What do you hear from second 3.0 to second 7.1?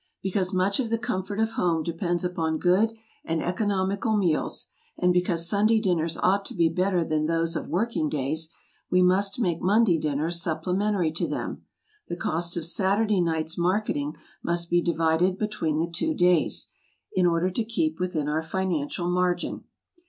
and economical meals, and because Sunday dinners ought to be better